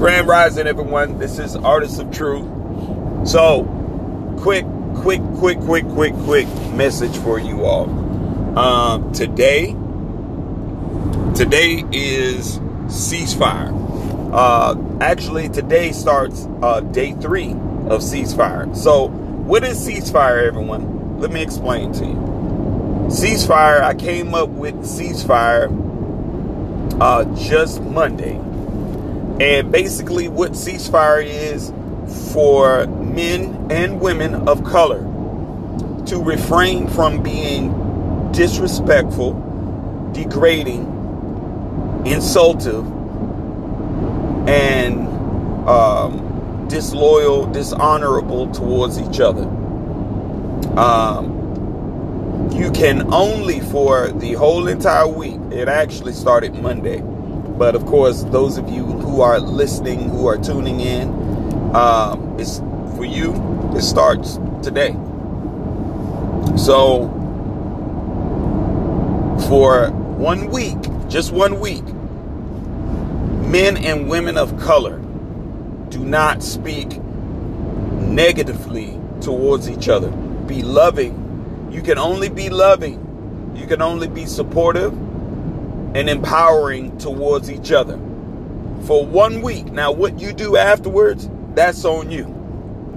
Grand 0.00 0.26
Rising, 0.26 0.66
everyone. 0.66 1.18
This 1.18 1.38
is 1.38 1.54
Artists 1.56 1.98
of 1.98 2.10
Truth. 2.10 2.46
So, 3.28 3.64
quick, 4.40 4.64
quick, 4.94 5.20
quick, 5.36 5.60
quick, 5.60 5.86
quick, 5.88 6.14
quick 6.24 6.46
message 6.72 7.14
for 7.18 7.38
you 7.38 7.66
all. 7.66 7.84
Um, 8.58 9.12
today, 9.12 9.72
today 11.36 11.84
is 11.92 12.58
ceasefire. 12.86 13.76
Uh, 14.32 14.74
actually, 15.02 15.50
today 15.50 15.92
starts 15.92 16.48
uh, 16.62 16.80
day 16.80 17.12
three 17.12 17.50
of 17.50 18.00
ceasefire. 18.00 18.74
So, 18.74 19.08
what 19.08 19.64
is 19.64 19.86
ceasefire, 19.86 20.46
everyone? 20.46 21.20
Let 21.20 21.30
me 21.30 21.42
explain 21.42 21.92
to 21.92 22.06
you. 22.06 22.14
Ceasefire, 23.10 23.82
I 23.82 23.92
came 23.92 24.34
up 24.34 24.48
with 24.48 24.76
ceasefire 24.76 25.68
uh, 27.02 27.26
just 27.36 27.82
Monday. 27.82 28.40
And 29.40 29.72
basically, 29.72 30.28
what 30.28 30.52
ceasefire 30.52 31.24
is 31.24 31.72
for 32.34 32.86
men 32.86 33.68
and 33.70 33.98
women 33.98 34.46
of 34.46 34.62
color 34.64 35.00
to 36.06 36.22
refrain 36.22 36.88
from 36.88 37.22
being 37.22 38.32
disrespectful, 38.32 39.32
degrading, 40.12 40.84
insultive, 42.04 42.86
and 44.46 45.08
um, 45.66 46.66
disloyal, 46.68 47.46
dishonorable 47.46 48.50
towards 48.52 48.98
each 49.00 49.20
other. 49.20 49.44
Um, 50.78 52.50
you 52.52 52.70
can 52.72 53.12
only 53.14 53.60
for 53.60 54.08
the 54.08 54.34
whole 54.34 54.68
entire 54.68 55.08
week. 55.08 55.40
It 55.50 55.68
actually 55.68 56.12
started 56.12 56.54
Monday. 56.54 57.02
But 57.60 57.74
of 57.74 57.84
course, 57.84 58.22
those 58.22 58.56
of 58.56 58.70
you 58.70 58.86
who 58.86 59.20
are 59.20 59.38
listening, 59.38 60.08
who 60.08 60.26
are 60.28 60.38
tuning 60.38 60.80
in, 60.80 61.10
um, 61.76 62.36
it's 62.40 62.60
for 62.96 63.04
you, 63.04 63.34
it 63.76 63.82
starts 63.82 64.38
today. 64.62 64.92
So, 66.56 67.08
for 69.46 69.90
one 69.90 70.50
week, 70.50 70.78
just 71.10 71.32
one 71.32 71.60
week, 71.60 71.84
men 73.44 73.76
and 73.76 74.08
women 74.08 74.38
of 74.38 74.58
color 74.58 74.98
do 75.90 75.98
not 75.98 76.42
speak 76.42 76.96
negatively 78.08 78.98
towards 79.20 79.68
each 79.68 79.90
other. 79.90 80.10
Be 80.46 80.62
loving 80.62 81.20
you 81.70 81.82
can 81.82 81.98
only 81.98 82.30
be 82.30 82.48
loving, 82.48 83.52
you 83.54 83.66
can 83.66 83.80
only 83.80 84.08
be 84.08 84.24
supportive 84.24 84.92
and 85.94 86.08
empowering 86.08 86.96
towards 86.98 87.50
each 87.50 87.72
other 87.72 87.96
for 88.86 89.04
one 89.04 89.42
week. 89.42 89.66
Now, 89.66 89.92
what 89.92 90.20
you 90.20 90.32
do 90.32 90.56
afterwards, 90.56 91.28
that's 91.54 91.84
on 91.84 92.10
you. 92.10 92.24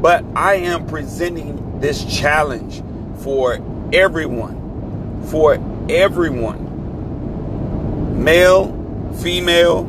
But 0.00 0.24
I 0.36 0.56
am 0.56 0.86
presenting 0.86 1.80
this 1.80 2.04
challenge 2.04 2.82
for 3.22 3.58
everyone, 3.92 5.26
for 5.30 5.58
everyone 5.88 6.64
male, 8.22 8.72
female, 9.20 9.84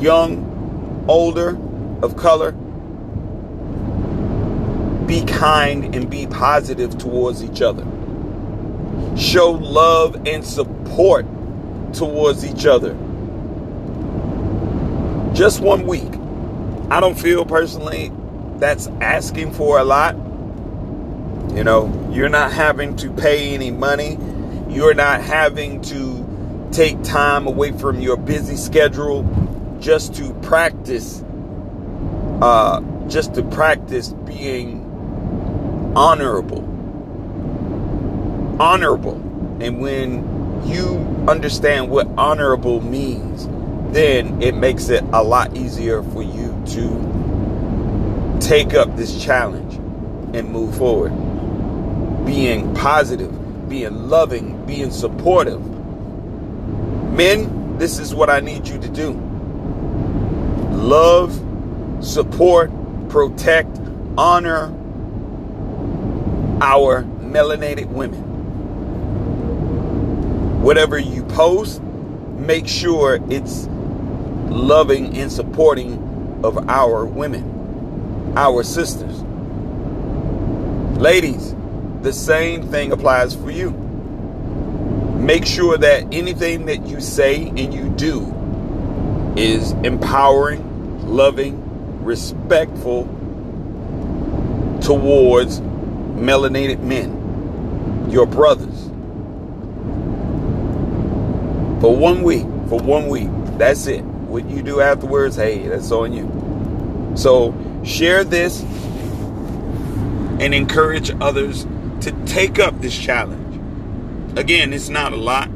young, 0.00 1.04
older, 1.08 1.58
of 2.02 2.16
color 2.16 2.52
be 5.06 5.24
kind 5.24 5.94
and 5.96 6.08
be 6.08 6.26
positive 6.26 6.96
towards 6.98 7.42
each 7.42 7.62
other. 7.62 7.84
Show 9.16 9.52
love 9.52 10.28
and 10.28 10.44
support 10.44 11.26
towards 11.98 12.44
each 12.44 12.64
other. 12.64 12.94
Just 15.34 15.60
one 15.60 15.86
week. 15.86 16.12
I 16.90 17.00
don't 17.00 17.18
feel 17.18 17.44
personally 17.44 18.10
that's 18.56 18.86
asking 19.00 19.52
for 19.52 19.78
a 19.78 19.84
lot. 19.84 20.16
You 21.54 21.64
know, 21.64 22.10
you're 22.12 22.28
not 22.28 22.52
having 22.52 22.96
to 22.96 23.10
pay 23.12 23.54
any 23.54 23.70
money. 23.70 24.18
You're 24.68 24.94
not 24.94 25.22
having 25.22 25.82
to 25.82 26.68
take 26.72 27.02
time 27.02 27.46
away 27.46 27.72
from 27.72 28.00
your 28.00 28.16
busy 28.16 28.56
schedule 28.56 29.24
just 29.80 30.14
to 30.14 30.34
practice 30.42 31.22
uh 32.42 32.80
just 33.08 33.34
to 33.34 33.42
practice 33.42 34.10
being 34.26 34.84
honorable. 35.96 36.64
Honorable. 38.60 39.16
And 39.60 39.80
when 39.80 40.37
you 40.64 40.98
understand 41.28 41.90
what 41.90 42.06
honorable 42.16 42.80
means, 42.80 43.46
then 43.92 44.40
it 44.42 44.54
makes 44.54 44.88
it 44.88 45.02
a 45.12 45.22
lot 45.22 45.56
easier 45.56 46.02
for 46.02 46.22
you 46.22 46.62
to 46.68 48.38
take 48.40 48.74
up 48.74 48.96
this 48.96 49.22
challenge 49.22 49.74
and 50.34 50.50
move 50.50 50.76
forward. 50.76 51.10
Being 52.24 52.74
positive, 52.74 53.68
being 53.68 54.08
loving, 54.08 54.64
being 54.66 54.90
supportive. 54.90 55.64
Men, 57.12 57.78
this 57.78 57.98
is 57.98 58.14
what 58.14 58.30
I 58.30 58.40
need 58.40 58.68
you 58.68 58.78
to 58.78 58.88
do 58.88 59.24
love, 60.72 61.34
support, 62.00 62.70
protect, 63.08 63.78
honor, 64.16 64.74
our 66.62 67.02
melanated 67.02 67.86
women. 67.86 68.27
Whatever 70.68 70.98
you 70.98 71.22
post, 71.22 71.80
make 71.80 72.68
sure 72.68 73.20
it's 73.30 73.66
loving 74.50 75.16
and 75.16 75.32
supporting 75.32 76.40
of 76.44 76.68
our 76.68 77.06
women, 77.06 78.34
our 78.36 78.62
sisters. 78.62 79.22
Ladies, 81.00 81.54
the 82.02 82.12
same 82.12 82.68
thing 82.68 82.92
applies 82.92 83.34
for 83.34 83.50
you. 83.50 83.70
Make 85.16 85.46
sure 85.46 85.78
that 85.78 86.12
anything 86.12 86.66
that 86.66 86.86
you 86.86 87.00
say 87.00 87.48
and 87.48 87.72
you 87.72 87.88
do 87.88 88.26
is 89.38 89.72
empowering, 89.72 91.08
loving, 91.08 92.04
respectful 92.04 93.04
towards 94.82 95.60
melanated 95.60 96.80
men, 96.80 98.10
your 98.10 98.26
brothers. 98.26 98.77
For 101.80 101.94
one 101.94 102.22
week, 102.22 102.44
for 102.68 102.80
one 102.80 103.08
week, 103.08 103.28
that's 103.56 103.86
it. 103.86 104.02
What 104.02 104.48
you 104.50 104.62
do 104.62 104.80
afterwards, 104.80 105.36
hey, 105.36 105.68
that's 105.68 105.92
on 105.92 106.12
you. 106.12 107.16
So 107.16 107.54
share 107.84 108.24
this 108.24 108.62
and 110.40 110.54
encourage 110.54 111.10
others 111.20 111.66
to 112.00 112.12
take 112.26 112.58
up 112.58 112.80
this 112.80 112.96
challenge. 112.96 114.36
Again, 114.36 114.72
it's 114.72 114.88
not 114.88 115.12
a 115.12 115.16
lot. 115.16 115.50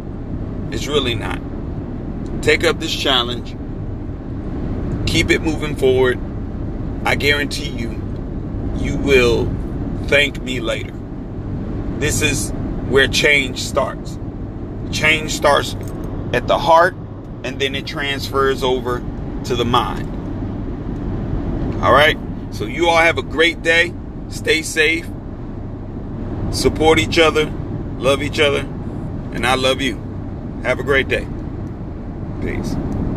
It's 0.71 0.87
really 0.87 1.15
not. 1.15 1.41
Take 2.43 2.65
up 2.65 2.81
this 2.81 2.95
challenge. 2.95 3.57
Keep 5.09 5.31
it 5.31 5.43
moving 5.43 5.77
forward. 5.77 6.19
I 7.05 7.17
guarantee 7.17 7.69
you, 7.69 8.01
you 8.77 8.97
will 8.97 9.47
thank 10.07 10.41
me 10.41 10.61
later. 10.61 10.93
This 11.99 12.23
is 12.23 12.51
where 12.89 13.09
change 13.09 13.61
starts. 13.61 14.19
Change 14.91 15.33
starts 15.33 15.75
at 16.33 16.49
the 16.49 16.59
heart 16.59 16.95
and 17.45 17.61
then 17.61 17.75
it 17.75 17.87
transfers 17.87 18.63
over 18.63 19.03
to 19.45 19.57
the 19.57 19.65
mind. 19.65 20.09
All 21.83 21.93
right? 21.93 22.17
So 22.51 22.65
you 22.65 22.89
all 22.89 22.99
have 22.99 23.19
a 23.19 23.23
great 23.23 23.63
day. 23.63 23.93
Stay 24.29 24.63
safe. 24.63 25.09
Support 26.53 26.99
each 26.99 27.19
other. 27.19 27.47
Love 27.99 28.23
each 28.23 28.41
other. 28.41 28.61
And 29.33 29.47
I 29.47 29.55
love 29.55 29.81
you. 29.81 29.97
Have 30.63 30.79
a 30.79 30.85
great 30.85 31.09
day. 31.09 31.27
Peace. 32.41 32.77